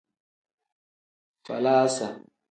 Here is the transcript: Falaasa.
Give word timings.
Falaasa. 1.47 2.07